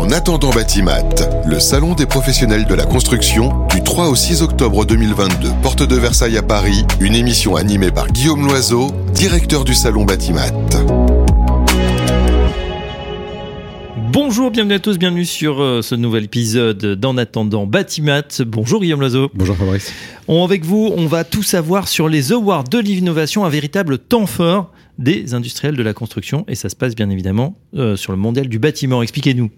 [0.00, 1.04] En attendant Batimat,
[1.44, 5.94] le salon des professionnels de la construction du 3 au 6 octobre 2022, porte de
[5.94, 10.52] Versailles à Paris, une émission animée par Guillaume Loiseau, directeur du salon Batimat.
[14.10, 18.22] Bonjour, bienvenue à tous, bienvenue sur euh, ce nouvel épisode d'En attendant Batimat.
[18.46, 19.30] Bonjour Guillaume Loiseau.
[19.34, 19.92] Bonjour Fabrice.
[20.28, 24.26] On, avec vous, on va tout savoir sur les awards de l'innovation, un véritable temps
[24.26, 28.18] fort des industriels de la construction et ça se passe bien évidemment euh, sur le
[28.18, 29.02] mondial du bâtiment.
[29.02, 29.50] Expliquez-nous.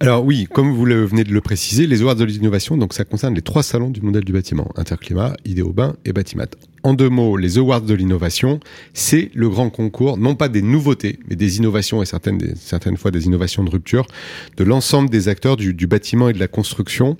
[0.00, 3.34] Alors oui, comme vous venez de le préciser, les awards de l'innovation, donc ça concerne
[3.34, 6.46] les trois salons du mondial du bâtiment, Interclimat, Idéobain et Batimat.
[6.82, 8.58] En deux mots, les awards de l'innovation,
[8.94, 13.10] c'est le grand concours, non pas des nouveautés, mais des innovations et certaines, certaines fois
[13.10, 14.06] des innovations de rupture
[14.56, 17.18] de l'ensemble des acteurs du, bâtiment et de la construction.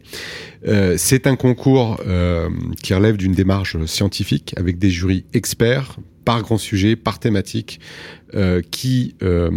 [0.67, 2.49] Euh, c'est un concours euh,
[2.83, 7.81] qui relève d'une démarche scientifique avec des jurys experts par grand sujet, par thématique,
[8.35, 9.51] euh, qui euh,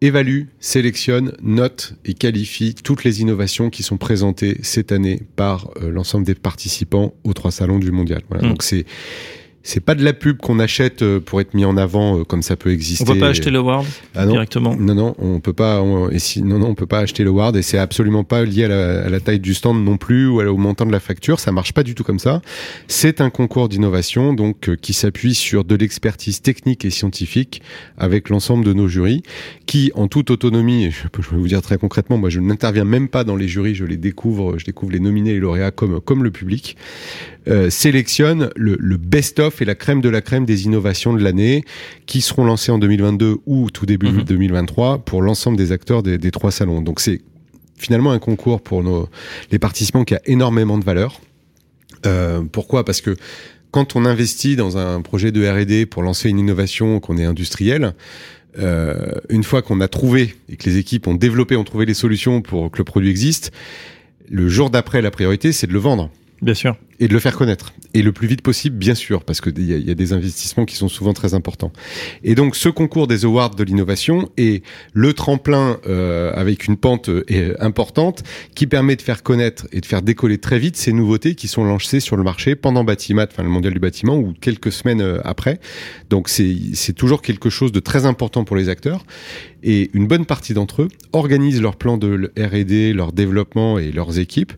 [0.00, 5.90] évalue, sélectionne, note et qualifie toutes les innovations qui sont présentées cette année par euh,
[5.90, 8.22] l'ensemble des participants aux trois salons du mondial.
[8.28, 8.46] Voilà.
[8.46, 8.50] Mmh.
[8.50, 8.84] Donc c'est
[9.66, 12.42] c'est pas de la pub qu'on achète euh, pour être mis en avant euh, comme
[12.42, 13.02] ça peut exister.
[13.08, 14.76] On peut pas acheter le Word ah directement?
[14.76, 15.82] Non non, on peut pas.
[16.12, 18.64] et si, non non, on peut pas acheter le Word et c'est absolument pas lié
[18.64, 21.40] à la, à la, taille du stand non plus ou au montant de la facture.
[21.40, 22.42] Ça marche pas du tout comme ça.
[22.88, 27.62] C'est un concours d'innovation donc euh, qui s'appuie sur de l'expertise technique et scientifique
[27.96, 29.22] avec l'ensemble de nos jurys
[29.64, 32.84] qui, en toute autonomie, je peux, je peux vous dire très concrètement, moi je n'interviens
[32.84, 35.70] même pas dans les jurys, je les découvre, je découvre les nominés et les lauréats
[35.70, 36.76] comme comme le public.
[37.46, 41.64] Euh, sélectionne le, le best-of et la crème de la crème des innovations de l'année
[42.06, 45.02] qui seront lancées en 2022 ou tout début 2023 mhm.
[45.02, 46.80] pour l'ensemble des acteurs des, des trois salons.
[46.80, 47.20] Donc c'est
[47.76, 49.08] finalement un concours pour nos,
[49.50, 51.20] les participants qui a énormément de valeur.
[52.06, 52.84] Euh, pourquoi?
[52.84, 53.16] Parce que
[53.70, 57.94] quand on investit dans un projet de R&D pour lancer une innovation, qu'on est industriel,
[58.58, 61.94] euh, une fois qu'on a trouvé et que les équipes ont développé, ont trouvé les
[61.94, 63.50] solutions pour que le produit existe,
[64.30, 66.10] le jour d'après, la priorité, c'est de le vendre.
[66.44, 66.76] Bien sûr.
[67.00, 67.72] Et de le faire connaître.
[67.94, 70.76] Et le plus vite possible, bien sûr, parce qu'il y, y, a des investissements qui
[70.76, 71.72] sont souvent très importants.
[72.22, 77.08] Et donc, ce concours des awards de l'innovation est le tremplin euh, avec une pente
[77.08, 78.24] euh, importante
[78.54, 81.64] qui permet de faire connaître et de faire décoller très vite ces nouveautés qui sont
[81.64, 85.20] lancées sur le marché pendant Batimat, enfin le mondial du bâtiment, ou quelques semaines euh,
[85.24, 85.60] après.
[86.10, 89.06] Donc, c'est toujours quelque chose de très important pour les acteurs.
[89.62, 94.18] Et une bonne partie d'entre eux organisent leur plan de R&D, leur développement et leurs
[94.18, 94.52] équipes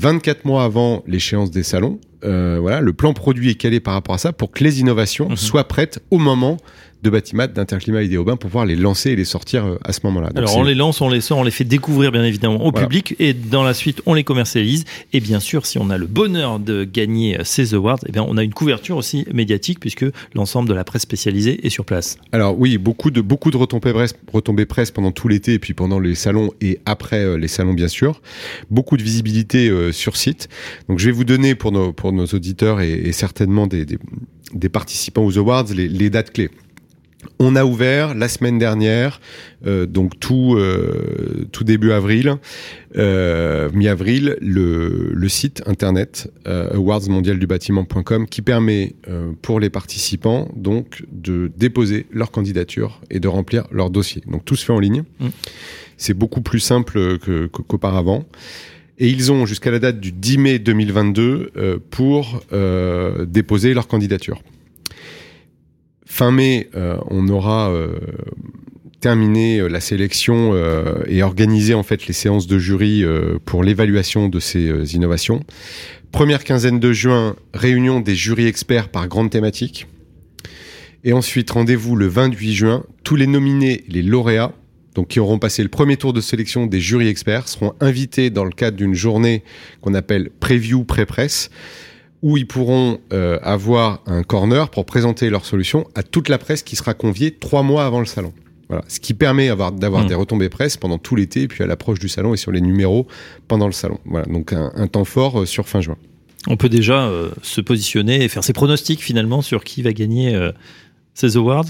[0.00, 4.14] 24 mois avant l'échéance des salons, euh, voilà, le plan produit est calé par rapport
[4.14, 5.36] à ça pour que les innovations mhm.
[5.36, 6.58] soient prêtes au moment
[7.02, 10.00] de Batimat, d'Interclimat et d'Idéobain pour pouvoir les lancer et les sortir euh, à ce
[10.04, 10.30] moment-là.
[10.34, 13.14] Alors on les lance, on les sort, on les fait découvrir bien évidemment au public
[13.18, 14.84] et dans la suite on les commercialise.
[15.12, 18.36] Et bien sûr, si on a le bonheur de gagner ces awards, eh bien on
[18.36, 20.04] a une couverture aussi médiatique puisque
[20.34, 22.18] l'ensemble de la presse spécialisée est sur place.
[22.32, 25.74] Alors oui, beaucoup de beaucoup de retombées presse, retombées presse pendant tout l'été et puis
[25.74, 28.20] pendant les salons et après euh, les salons bien sûr.
[28.70, 30.48] Beaucoup de visibilité euh, sur site.
[30.88, 33.98] Donc je vais vous donner pour nos pour nos auditeurs et, et certainement des, des,
[34.54, 36.50] des, participants aux awards les, les dates clés.
[37.38, 39.20] On a ouvert la semaine dernière,
[39.66, 42.36] euh, donc tout euh, tout début avril,
[42.96, 48.94] euh, mi-avril, le, le, site internet awardsmondialdubâtiment.com qui permet
[49.42, 54.22] pour les participants donc de déposer leur candidature et de remplir leur dossier.
[54.26, 55.04] Donc tout se fait en ligne.
[55.20, 55.28] Mmh.
[55.96, 57.18] C'est beaucoup plus simple
[57.50, 58.24] qu'auparavant.
[59.00, 62.42] Et ils ont jusqu'à la date du 10 mai 2022 euh, pour
[63.26, 64.40] déposer leur candidature.
[66.10, 68.00] Fin mai, euh, on aura euh,
[68.98, 70.54] terminé euh, la sélection
[71.06, 73.04] et organisé en fait les séances de jury
[73.44, 75.44] pour l'évaluation de ces innovations.
[76.10, 79.86] Première quinzaine de juin, réunion des jurys experts par grande thématique.
[81.04, 82.84] Et ensuite, rendez-vous le 28 juin.
[83.04, 84.52] Tous les nominés, les lauréats,
[84.94, 88.44] donc qui auront passé le premier tour de sélection des jurys experts, seront invités dans
[88.44, 89.44] le cadre d'une journée
[89.80, 91.50] qu'on appelle preview pré-presse
[92.22, 96.62] où ils pourront euh, avoir un corner pour présenter leur solution à toute la presse
[96.62, 98.32] qui sera conviée trois mois avant le salon.
[98.68, 100.06] Voilà, ce qui permet d'avoir mmh.
[100.06, 102.60] des retombées presse pendant tout l'été, et puis à l'approche du salon et sur les
[102.60, 103.08] numéros
[103.48, 103.98] pendant le salon.
[104.04, 105.96] Voilà, donc un, un temps fort euh, sur fin juin.
[106.46, 110.38] On peut déjà euh, se positionner et faire ses pronostics finalement sur qui va gagner
[111.14, 111.66] ces awards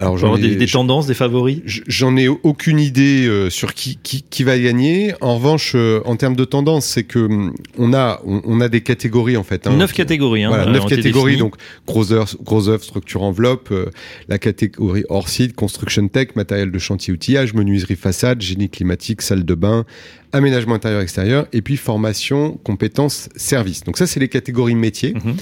[0.00, 1.60] alors j'en ai, des, tendances, des favoris?
[1.66, 5.12] J'en ai aucune idée euh, sur qui, qui, qui, va gagner.
[5.20, 8.80] En revanche, euh, en termes de tendance, c'est que hum, on a on, a des
[8.80, 9.66] catégories en fait.
[9.66, 10.44] Hein, neuf catégories.
[10.44, 11.36] Hein, voilà, neuf catégories.
[11.36, 11.56] Donc
[11.86, 13.90] gros œuvre, gros œuvre, structure enveloppe, euh,
[14.28, 19.44] la catégorie hors site, construction tech, matériel de chantier, outillage, menuiserie façade, génie climatique, salle
[19.44, 19.84] de bain,
[20.32, 23.84] aménagement intérieur extérieur, et puis formation, compétences, services.
[23.84, 25.12] Donc ça, c'est les catégories métiers.
[25.12, 25.36] Mhm.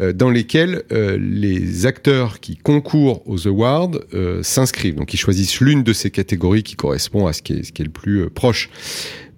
[0.00, 4.94] Euh, dans lesquels euh, les acteurs qui concourent aux awards euh, s'inscrivent.
[4.94, 8.30] Donc ils choisissent l'une de ces catégories qui correspond à ce qui est, le plus
[8.30, 8.70] proche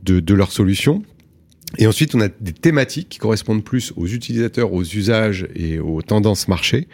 [0.03, 1.03] de, de leur solution.
[1.79, 6.03] Et ensuite, on a des thématiques qui correspondent plus aux utilisateurs, aux usages et aux
[6.03, 6.87] tendances marché.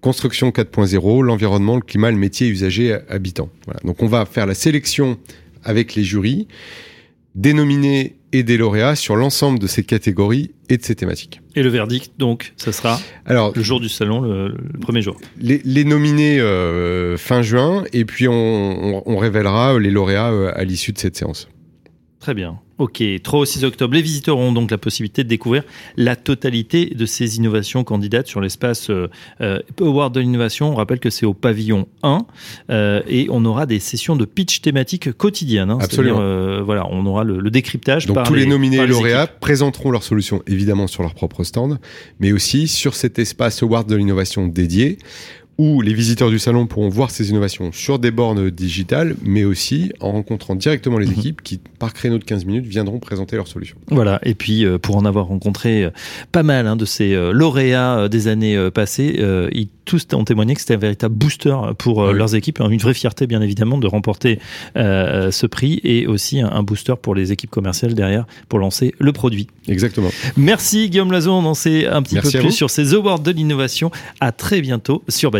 [0.00, 3.50] Construction 4.0, l'environnement, le climat, le métier, usager, habitant.
[3.66, 3.80] Voilà.
[3.84, 5.18] Donc on va faire la sélection
[5.64, 6.48] avec les jurys,
[7.34, 11.40] dénominer et des lauréats sur l'ensemble de ces catégories et de ces thématiques.
[11.54, 15.16] Et le verdict, donc, ça sera Alors, le jour du salon, le, premier jour.
[15.38, 20.52] Les, les nominés euh, fin juin, et puis on, on, on révélera les lauréats euh,
[20.54, 21.48] à l'issue de cette séance.
[22.22, 22.60] Très bien.
[22.78, 23.94] Ok, 3 au 6 octobre.
[23.94, 25.64] Les visiteurs auront donc la possibilité de découvrir
[25.96, 29.08] la totalité de ces innovations candidates sur l'espace euh,
[29.40, 30.70] euh Award de l'innovation.
[30.70, 32.24] On rappelle que c'est au pavillon 1
[32.70, 35.70] euh, et on aura des sessions de pitch thématiques quotidiennes.
[35.70, 36.20] Hein, Absolument.
[36.20, 38.06] Euh, voilà, on aura le, le décryptage.
[38.06, 41.80] Donc tous les, nominés lauréats présenteront leurs solutions évidemment sur leur propre stand,
[42.20, 44.98] mais aussi sur cet espace Award de l'innovation dédié
[45.58, 49.92] où les visiteurs du salon pourront voir ces innovations sur des bornes digitales, mais aussi
[50.00, 51.12] en rencontrant directement les mhm.
[51.12, 53.76] équipes qui, par créneau de 15 minutes, viendront présenter leurs solutions.
[53.88, 55.90] Voilà, et puis euh, pour en avoir rencontré euh,
[56.32, 59.20] pas mal hein, de ces euh, lauréats des années passées,
[59.52, 63.26] ils tous ont témoigné que c'était un véritable booster pour leurs équipes, une vraie fierté
[63.26, 64.38] bien évidemment de remporter
[64.76, 69.48] ce prix et aussi un, booster pour les équipes commerciales derrière pour lancer le produit.
[69.68, 70.10] Exactement.
[70.36, 73.90] Merci Guillaume Lazon, on en sait un petit peu plus sur ces awards de l'innovation.
[74.20, 75.30] À très bientôt sur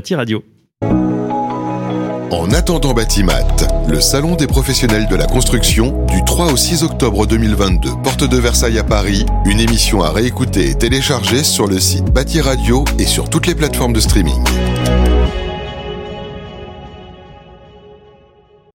[2.31, 3.45] En attendant Batimat,
[3.89, 8.37] le salon des professionnels de la construction du 3 au 6 octobre 2022, porte de
[8.37, 13.07] Versailles à Paris, une émission à réécouter et télécharger sur le site Bâti Radio et
[13.07, 14.43] sur toutes les plateformes de streaming.